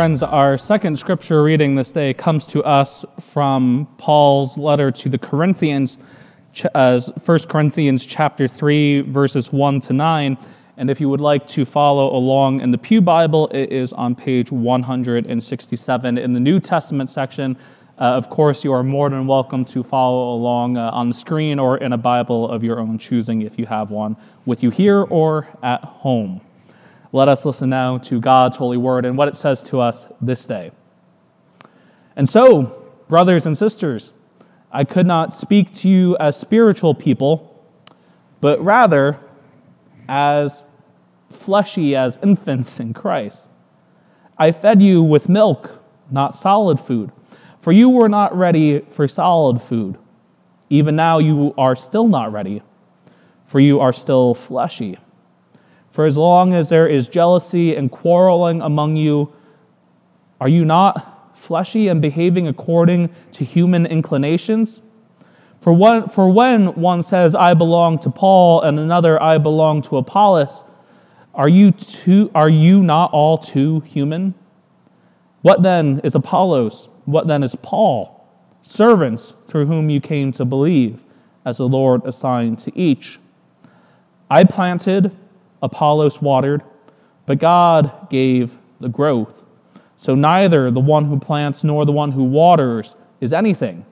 [0.00, 5.18] Friends, our second scripture reading this day comes to us from Paul's letter to the
[5.18, 5.98] Corinthians,
[6.74, 10.38] uh, 1 Corinthians chapter 3, verses 1 to 9.
[10.78, 14.14] And if you would like to follow along in the Pew Bible, it is on
[14.14, 17.54] page 167 in the New Testament section.
[17.98, 21.58] Uh, of course, you are more than welcome to follow along uh, on the screen
[21.58, 25.02] or in a Bible of your own choosing if you have one with you here
[25.02, 26.40] or at home.
[27.12, 30.46] Let us listen now to God's holy word and what it says to us this
[30.46, 30.70] day.
[32.14, 34.12] And so, brothers and sisters,
[34.70, 37.64] I could not speak to you as spiritual people,
[38.40, 39.18] but rather
[40.08, 40.62] as
[41.30, 43.48] fleshy as infants in Christ.
[44.38, 47.10] I fed you with milk, not solid food,
[47.60, 49.98] for you were not ready for solid food.
[50.68, 52.62] Even now you are still not ready,
[53.46, 54.96] for you are still fleshy.
[55.92, 59.32] For as long as there is jealousy and quarreling among you,
[60.40, 64.80] are you not fleshy and behaving according to human inclinations?
[65.60, 70.64] For, for when one says, I belong to Paul, and another, I belong to Apollos,
[71.34, 74.34] are you, too, are you not all too human?
[75.42, 76.88] What then is Apollos?
[77.04, 78.26] What then is Paul?
[78.62, 81.00] Servants through whom you came to believe,
[81.44, 83.18] as the Lord assigned to each.
[84.30, 85.16] I planted,
[85.62, 86.62] Apollos watered,
[87.26, 89.44] but God gave the growth.
[89.96, 93.84] So neither the one who plants nor the one who waters is anything,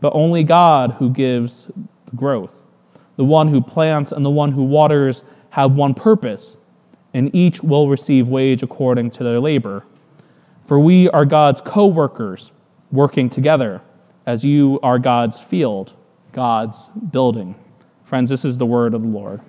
[0.00, 1.70] but only God who gives
[2.06, 2.60] the growth.
[3.16, 6.56] The one who plants and the one who waters have one purpose,
[7.12, 9.84] and each will receive wage according to their labor.
[10.64, 12.50] For we are God's co workers,
[12.90, 13.82] working together,
[14.26, 15.92] as you are God's field,
[16.32, 17.54] God's building.
[18.04, 19.40] Friends, this is the word of the Lord.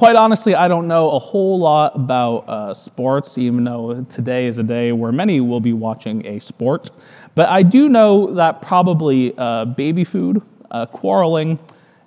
[0.00, 4.56] Quite honestly, I don't know a whole lot about uh, sports, even though today is
[4.56, 6.90] a day where many will be watching a sport.
[7.34, 10.40] But I do know that probably uh, baby food,
[10.70, 11.58] uh, quarreling,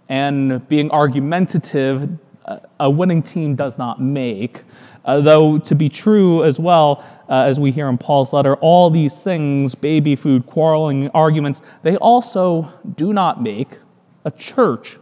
[0.09, 2.09] and being argumentative,
[2.45, 4.63] uh, a winning team does not make.
[5.05, 8.89] Uh, though, to be true as well, uh, as we hear in Paul's letter, all
[8.89, 13.77] these things baby food, quarreling, arguments they also do not make
[14.25, 14.97] a church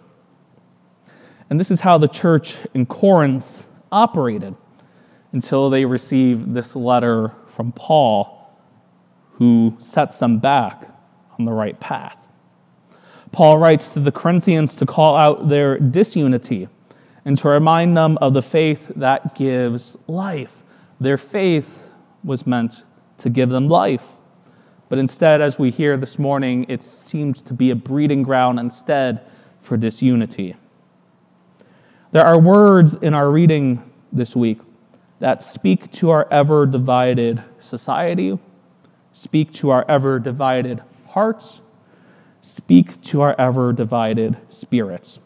[1.52, 4.56] and this is how the church in Corinth operated
[5.34, 8.58] until they received this letter from Paul,
[9.34, 10.88] who sets them back
[11.38, 12.26] on the right path.
[13.34, 16.70] Paul writes to the Corinthians to call out their disunity
[17.26, 20.54] and to remind them of the faith that gives life.
[21.02, 21.90] Their faith
[22.24, 22.86] was meant
[23.18, 24.06] to give them life.
[24.88, 29.30] But instead, as we hear this morning, it seemed to be a breeding ground instead
[29.62, 30.56] for disunity.
[32.12, 34.60] There are words in our reading this week
[35.20, 38.38] that speak to our ever divided society,
[39.14, 41.62] speak to our ever divided hearts,
[42.42, 45.20] speak to our ever divided spirits,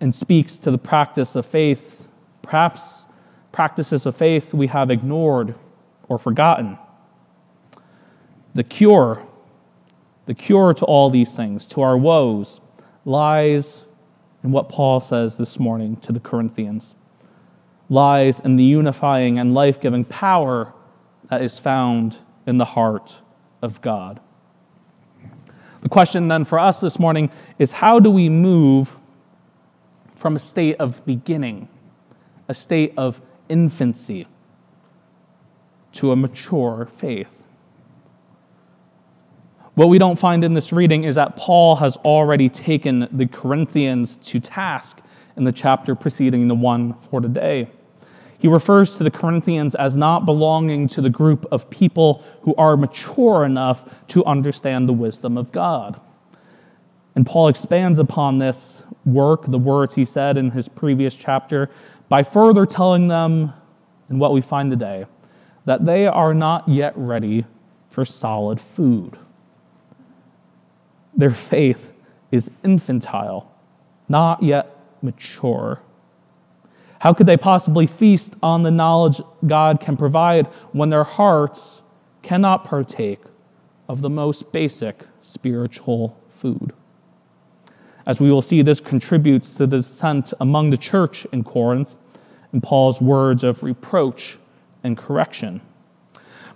[0.00, 2.06] and speaks to the practice of faith,
[2.42, 3.06] perhaps
[3.50, 5.56] practices of faith we have ignored
[6.08, 6.78] or forgotten.
[8.54, 9.26] The cure,
[10.26, 12.60] the cure to all these things, to our woes,
[13.04, 13.82] lies
[14.42, 16.94] in what Paul says this morning to the Corinthians
[17.88, 20.72] lies in the unifying and life giving power
[21.28, 23.16] that is found in the heart
[23.60, 24.20] of God.
[25.82, 28.96] The question then for us this morning is how do we move
[30.14, 31.68] from a state of beginning,
[32.48, 34.26] a state of infancy,
[35.92, 37.39] to a mature faith?
[39.80, 44.18] What we don't find in this reading is that Paul has already taken the Corinthians
[44.18, 45.00] to task
[45.38, 47.66] in the chapter preceding the one for today.
[48.38, 52.76] He refers to the Corinthians as not belonging to the group of people who are
[52.76, 55.98] mature enough to understand the wisdom of God.
[57.14, 61.70] And Paul expands upon this work, the words he said in his previous chapter,
[62.10, 63.54] by further telling them,
[64.10, 65.06] in what we find today,
[65.64, 67.46] that they are not yet ready
[67.88, 69.16] for solid food.
[71.16, 71.92] Their faith
[72.30, 73.50] is infantile,
[74.08, 75.80] not yet mature.
[77.00, 81.80] How could they possibly feast on the knowledge God can provide when their hearts
[82.22, 83.20] cannot partake
[83.88, 86.72] of the most basic spiritual food?
[88.06, 91.96] As we will see, this contributes to the dissent among the church in Corinth
[92.52, 94.38] and Paul's words of reproach
[94.82, 95.60] and correction.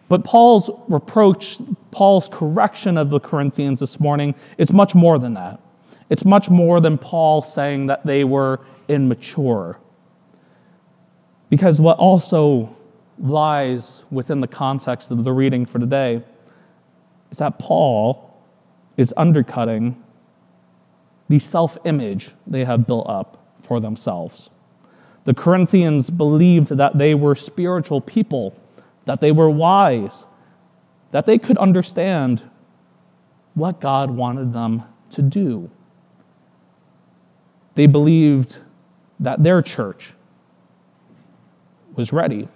[0.08, 1.58] But Paul's reproach,
[1.94, 5.60] Paul's correction of the Corinthians this morning is much more than that.
[6.10, 8.58] It's much more than Paul saying that they were
[8.88, 9.78] immature.
[11.50, 12.74] Because what also
[13.18, 16.20] lies within the context of the reading for today
[17.30, 18.36] is that Paul
[18.96, 20.02] is undercutting
[21.28, 24.50] the self image they have built up for themselves.
[25.26, 28.54] The Corinthians believed that they were spiritual people
[29.04, 30.24] that they were wise,
[31.14, 32.42] that they could understand
[33.54, 35.70] what God wanted them to do.
[37.76, 38.58] They believed
[39.20, 40.12] that their church
[41.94, 42.48] was ready.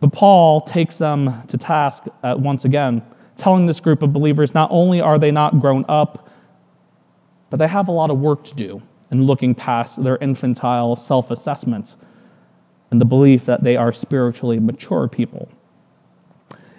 [0.00, 3.00] But Paul takes them to task uh, once again,
[3.36, 6.28] telling this group of believers not only are they not grown up,
[7.48, 8.82] but they have a lot of work to do
[9.12, 11.94] in looking past their infantile self assessments
[12.90, 15.48] and the belief that they are spiritually mature people.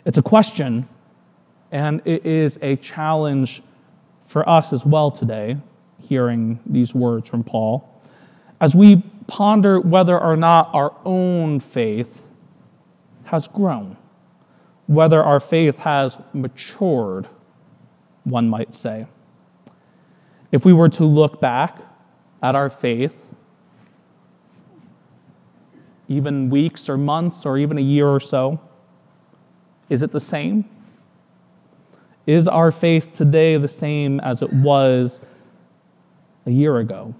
[0.05, 0.87] It's a question,
[1.71, 3.63] and it is a challenge
[4.27, 5.57] for us as well today,
[5.99, 7.91] hearing these words from Paul,
[8.61, 12.21] as we ponder whether or not our own faith
[13.25, 13.97] has grown,
[14.87, 17.27] whether our faith has matured,
[18.23, 19.07] one might say.
[20.51, 21.79] If we were to look back
[22.43, 23.33] at our faith
[26.07, 28.59] even weeks or months or even a year or so?
[29.89, 30.65] Is it the same?
[32.25, 35.19] Is our faith today the same as it was
[36.45, 37.13] a year ago?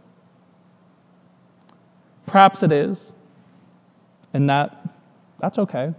[2.25, 3.13] Perhaps it is,
[4.33, 4.87] and that,
[5.39, 5.93] that's okay.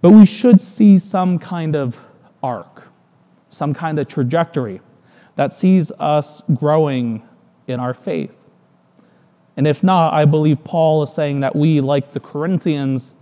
[0.00, 1.96] But we should see some kind of
[2.42, 2.88] arc,
[3.50, 4.80] some kind of trajectory
[5.36, 7.22] that sees us growing
[7.68, 8.36] in our faith.
[9.56, 13.14] And if not, I believe Paul is saying that we, like the Corinthians,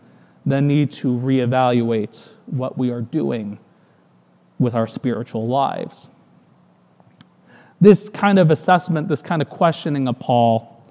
[0.47, 3.59] then need to reevaluate what we are doing
[4.59, 6.09] with our spiritual lives.
[7.81, 10.83] This kind of assessment, this kind of questioning of Paul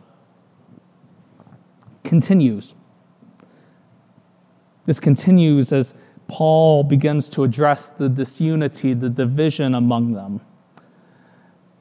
[2.03, 2.73] continues.
[4.85, 5.93] This continues as
[6.27, 10.41] Paul begins to address the disunity, the division among them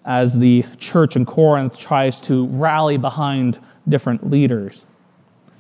[0.09, 4.87] as the church in Corinth tries to rally behind different leaders.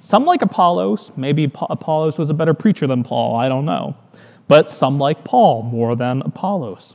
[0.00, 3.96] Some like Apollos, maybe Apollos was a better preacher than Paul, I don't know.
[4.46, 6.94] But some like Paul more than Apollos.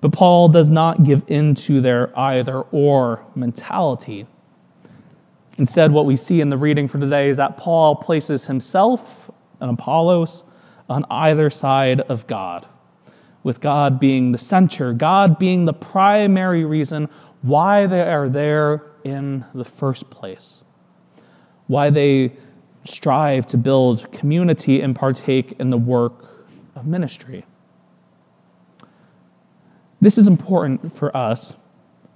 [0.00, 4.26] But Paul does not give in to their either or mentality.
[5.58, 9.30] Instead, what we see in the reading for today is that Paul places himself
[9.60, 10.42] and Apollos
[10.88, 12.66] on either side of God
[13.44, 17.08] with God being the center, God being the primary reason
[17.42, 20.62] why they are there in the first place,
[21.66, 22.32] why they
[22.84, 27.44] strive to build community and partake in the work of ministry.
[30.00, 31.54] This is important for us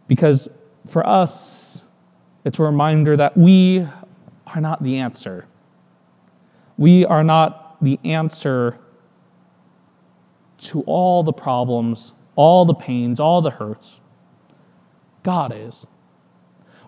[0.08, 0.48] because
[0.86, 1.82] for us,
[2.44, 3.86] it's a reminder that we
[4.46, 5.46] are not the answer.
[6.76, 8.78] We are not the answer
[10.58, 14.00] to all the problems, all the pains, all the hurts.
[15.22, 15.86] God is.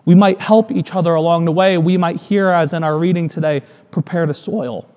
[0.09, 1.77] We might help each other along the way.
[1.77, 3.61] We might hear, as in our reading today,
[3.91, 4.89] prepare the soil.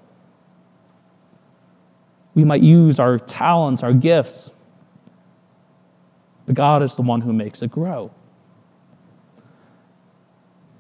[2.35, 4.53] We might use our talents, our gifts.
[6.47, 8.11] But God is the one who makes it grow.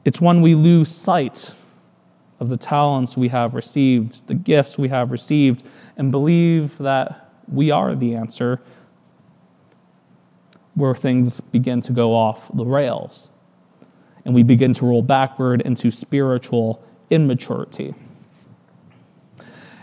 [0.03, 1.53] It's when we lose sight
[2.41, 5.63] of the talents we have received, the gifts we have received,
[5.99, 8.63] and believe that we are the answer
[10.73, 13.29] where things begin to go off the rails
[14.25, 17.95] and we begin to roll backward into spiritual immaturity.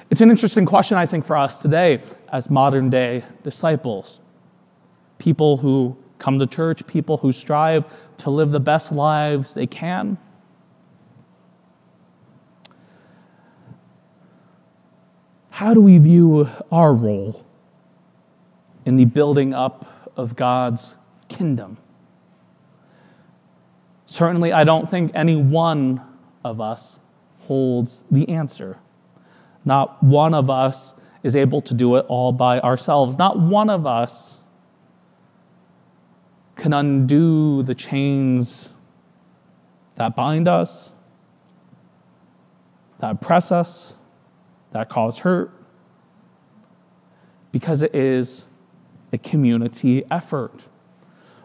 [0.10, 4.20] It's an interesting question, I think, for us today as modern day disciples.
[5.18, 7.86] People who come to church, people who strive
[8.18, 10.18] to live the best lives they can.
[15.52, 17.46] How do we view our role
[18.86, 20.96] in the building up of God's
[21.28, 21.78] kingdom.
[24.10, 26.02] Certainly, I don't think any one
[26.44, 27.00] of us
[27.42, 28.80] holds the answer.
[29.64, 33.20] Not one of us is able to do it all by ourselves.
[33.20, 34.40] Not one of us
[36.56, 38.70] can undo the chains
[39.96, 40.90] that bind us,
[43.02, 43.94] that oppress us,
[44.72, 45.52] that cause hurt,
[47.52, 48.44] because it is
[49.14, 50.64] a community effort.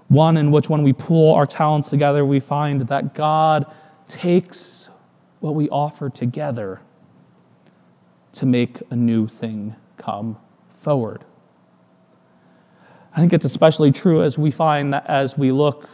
[0.08, 3.66] One in which, when we pool our talents together, we find that God
[4.06, 4.88] takes
[5.40, 6.80] what we offer together
[8.32, 10.37] to make a new thing come
[10.80, 11.25] forward.
[13.16, 15.88] I think it's especially true as we find that as we look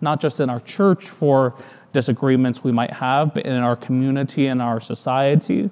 [0.00, 1.54] not just in our church for
[1.92, 5.70] disagreements we might have, but in our community and our society.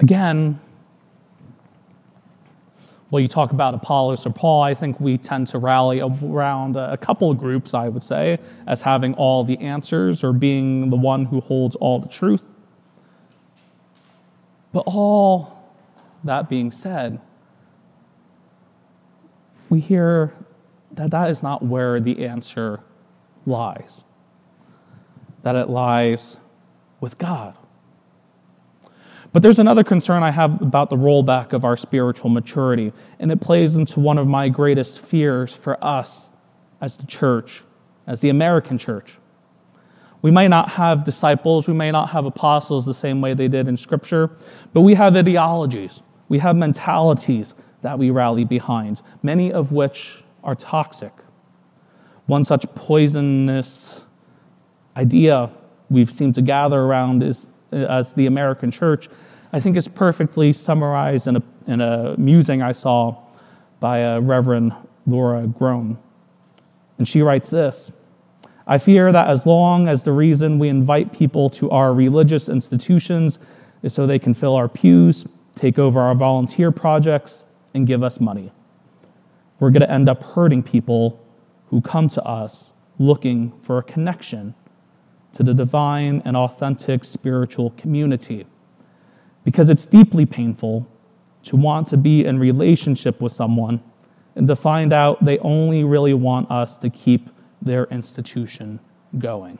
[0.00, 0.60] Again,
[3.10, 6.96] well, you talk about Apollos or Paul, I think we tend to rally around a
[6.98, 11.24] couple of groups, I would say, as having all the answers or being the one
[11.24, 12.44] who holds all the truth.
[14.72, 15.72] But all
[16.24, 17.18] that being said,
[19.70, 20.34] we hear
[20.92, 22.80] that that is not where the answer
[23.46, 24.04] lies,
[25.42, 26.36] that it lies
[27.00, 27.54] with God.
[29.32, 33.40] But there's another concern I have about the rollback of our spiritual maturity, and it
[33.40, 36.28] plays into one of my greatest fears for us
[36.80, 37.62] as the church,
[38.06, 39.18] as the American church.
[40.22, 43.68] We may not have disciples, we may not have apostles the same way they did
[43.68, 44.30] in Scripture,
[44.72, 50.54] but we have ideologies, we have mentalities that we rally behind, many of which are
[50.54, 51.12] toxic.
[52.26, 54.02] One such poisonous
[54.96, 55.50] idea
[55.88, 59.08] we've seemed to gather around is Uh, as the American church,
[59.52, 63.16] I think is perfectly summarized in a, in a musing I saw
[63.80, 64.72] by a Reverend
[65.06, 65.98] Laura Groen.
[66.98, 67.92] And she writes this
[68.66, 73.38] I fear that as long as the reason we invite people to our religious institutions
[73.82, 77.44] is so they can fill our pews, take over our volunteer projects,
[77.74, 78.52] and give us money,
[79.60, 81.22] we're going to end up hurting people
[81.68, 84.54] who come to us looking for a connection
[85.34, 88.46] to the divine and authentic spiritual community.
[89.44, 90.86] Because it's deeply painful
[91.44, 93.80] to want to be in relationship with someone
[94.34, 97.30] and to find out they only really want us to keep
[97.62, 98.78] their institution
[99.18, 99.58] going.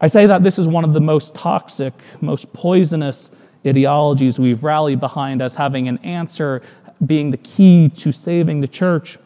[0.00, 3.30] I say that this is one of the most toxic, most poisonous
[3.66, 6.62] ideologies we've rallied behind as having an answer,
[7.04, 9.18] being the key to saving the church,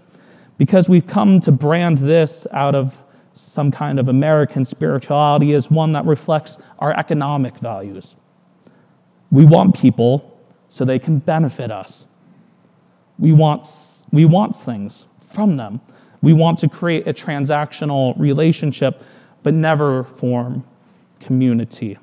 [0.58, 2.94] because we've come to brand this out of
[3.40, 8.16] some kind of American spirituality is one that reflects our economic values.
[9.30, 12.06] We want people so they can benefit us.
[13.18, 13.68] We want,
[14.10, 15.80] we want things from them.
[16.22, 19.02] We want to create a transactional relationship,
[19.42, 20.64] but never form
[21.20, 21.98] community.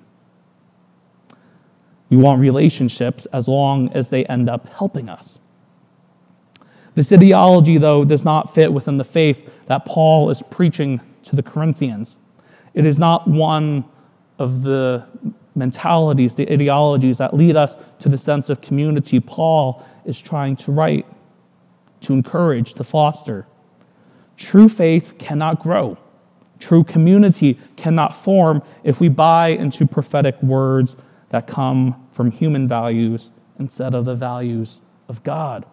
[2.10, 5.39] We want relationships as long as they end up helping us.
[6.96, 11.43] This ideology, though, does not fit within the faith that Paul is preaching to the
[11.43, 12.17] Corinthians.
[12.74, 13.86] It is not one
[14.39, 15.05] of the
[15.55, 20.72] mentalities, the ideologies that lead us to the sense of community Paul is trying to
[20.72, 21.05] write,
[22.01, 23.48] to encourage, to foster.
[24.38, 25.98] True faith cannot grow.
[26.60, 30.96] True community cannot form if we buy into prophetic words
[31.29, 35.65] that come from human values instead of the values of God.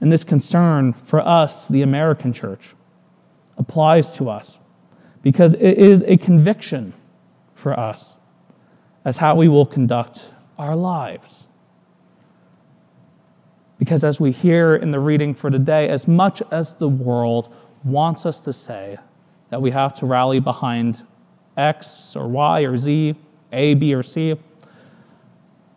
[0.00, 2.74] And this concern for us, the American church,
[3.58, 4.58] applies to us
[5.22, 6.92] because it is a conviction
[7.54, 8.16] for us
[9.04, 11.44] as how we will conduct our lives.
[13.78, 17.52] Because as we hear in the reading for today, as much as the world
[17.84, 18.96] wants us to say
[19.50, 21.04] that we have to rally behind
[21.56, 23.14] X or Y or Z,
[23.52, 24.36] A, B, or C,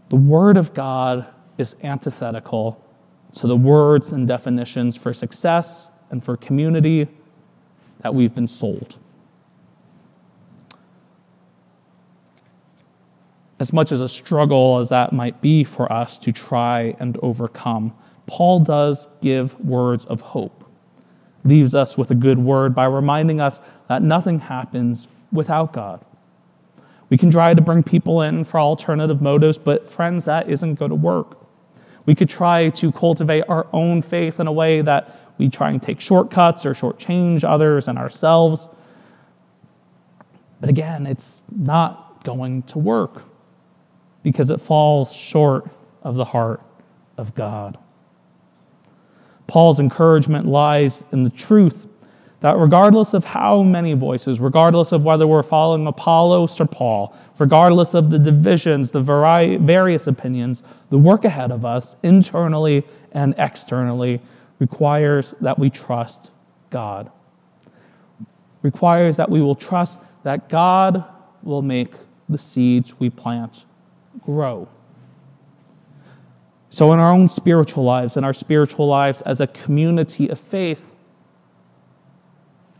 [0.09, 1.25] the Word of God
[1.57, 2.81] is antithetical
[3.33, 7.07] to the words and definitions for success and for community
[8.05, 8.99] that we've been sold.
[13.59, 17.95] As much as a struggle as that might be for us to try and overcome,
[18.27, 20.69] Paul does give words of hope,
[21.43, 23.59] leaves us with a good word by reminding us
[23.89, 26.05] that nothing happens without God.
[27.09, 30.89] We can try to bring people in for alternative motives, but friends, that isn't going
[30.89, 31.39] to work.
[32.05, 35.81] We could try to cultivate our own faith in a way that we try and
[35.81, 38.69] take shortcuts or shortchange others and ourselves.
[40.59, 43.23] But again, it's not going to work
[44.23, 45.69] because it falls short
[46.03, 46.61] of the heart
[47.17, 47.77] of God.
[49.47, 51.87] Paul's encouragement lies in the truth
[52.41, 57.93] that regardless of how many voices, regardless of whether we're following Apollos or Paul, regardless
[57.93, 64.21] of the divisions, the various opinions, the work ahead of us, internally and externally,
[64.59, 66.31] requires that we trust
[66.69, 67.11] God.
[68.61, 71.03] requires that we will trust that God
[71.43, 71.93] will make
[72.27, 73.63] the seeds we plant
[74.23, 74.67] grow.
[76.71, 80.95] So, in our own spiritual lives, in our spiritual lives as a community of faith,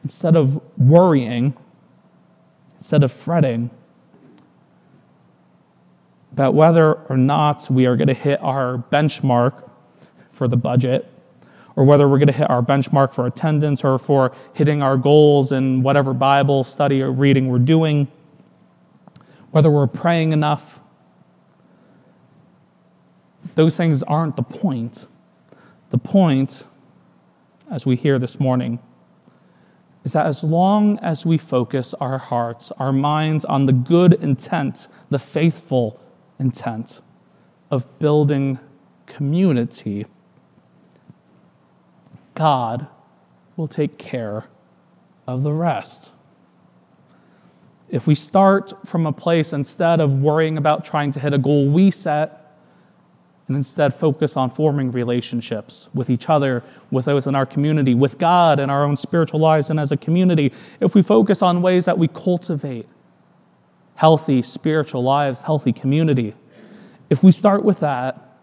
[0.04, 1.56] instead of worrying,
[2.78, 3.70] instead of fretting
[6.34, 9.70] about whether or not we are going to hit our benchmark
[10.34, 11.10] for the budget,
[11.76, 15.52] or whether we're going to hit our benchmark for attendance or for hitting our goals
[15.52, 18.08] in whatever Bible study or reading we're doing,
[19.52, 20.80] whether we're praying enough.
[23.56, 25.08] Those things aren't the point.
[25.90, 26.66] The point,
[27.70, 28.80] as we hear this morning,
[30.04, 34.88] is that as long as we focus our hearts, our minds on the good intent,
[35.10, 36.00] the faithful
[36.40, 37.02] intent
[37.72, 38.60] of building
[39.08, 40.06] community,
[42.36, 42.88] God
[43.58, 44.46] will take care
[45.26, 46.12] of the rest.
[47.90, 51.68] If we start from a place instead of worrying about trying to hit a goal
[51.70, 52.42] we set,
[53.48, 58.18] and instead focus on forming relationships with each other, with those in our community, with
[58.18, 61.86] God in our own spiritual lives, and as a community, if we focus on ways
[61.86, 62.88] that we cultivate
[63.96, 66.34] healthy spiritual lives, healthy community,
[67.10, 68.38] if we start with that,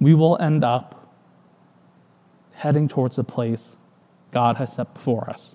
[0.00, 0.99] we will end up
[2.60, 3.76] heading towards the place
[4.32, 5.54] God has set before us.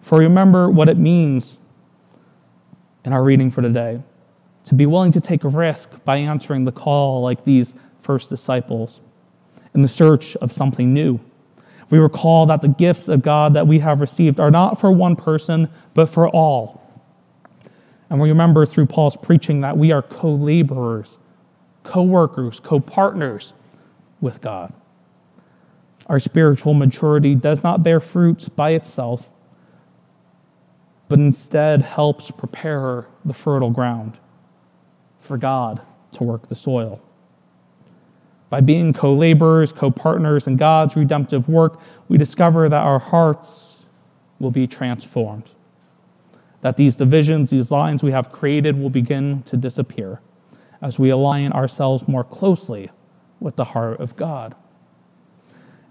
[0.00, 1.58] For remember what it means
[3.04, 4.02] in our reading for today
[4.66, 9.00] to be willing to take a risk by answering the call like these first disciples
[9.74, 11.18] in the search of something new.
[11.90, 15.16] We recall that the gifts of God that we have received are not for one
[15.16, 16.80] person, but for all.
[18.10, 21.18] And we remember through Paul's preaching that we are co laborers,
[21.82, 23.54] co workers, co partners
[24.20, 24.72] with God.
[26.10, 29.30] Our spiritual maturity does not bear fruit by itself,
[31.08, 34.18] but instead helps prepare the fertile ground
[35.20, 37.00] for God to work the soil.
[38.48, 43.84] By being co laborers, co partners in God's redemptive work, we discover that our hearts
[44.40, 45.48] will be transformed,
[46.60, 50.20] that these divisions, these lines we have created, will begin to disappear
[50.82, 52.90] as we align ourselves more closely
[53.38, 54.56] with the heart of God.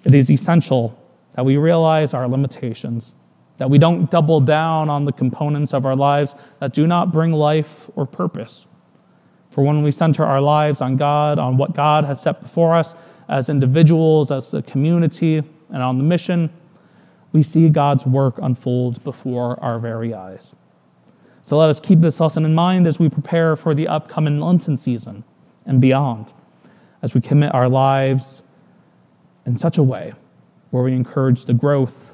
[0.03, 0.97] It is essential
[1.35, 3.13] that we realize our limitations,
[3.57, 7.31] that we don't double down on the components of our lives that do not bring
[7.31, 8.65] life or purpose.
[9.51, 12.95] For when we center our lives on God, on what God has set before us
[13.27, 16.49] as individuals, as a community, and on the mission,
[17.31, 20.51] we see God's work unfold before our very eyes.
[21.43, 24.77] So let us keep this lesson in mind as we prepare for the upcoming Lenten
[24.77, 25.23] season
[25.65, 26.31] and beyond,
[27.01, 28.41] as we commit our lives
[29.45, 30.13] in such a way
[30.71, 32.13] where we encourage the growth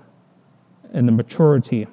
[0.94, 1.88] and the maturity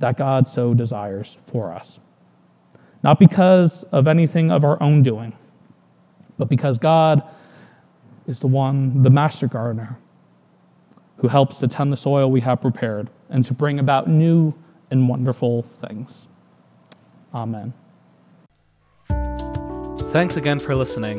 [0.00, 1.98] that God so desires for us.
[3.02, 5.36] Not because of anything of our own doing,
[6.38, 7.22] but because God
[8.26, 9.98] is the one, the master gardener,
[11.18, 14.54] who helps to tend the soil we have prepared and to bring about new
[14.90, 16.28] and wonderful things.
[17.32, 17.72] Amen.
[20.12, 21.18] Thanks again for listening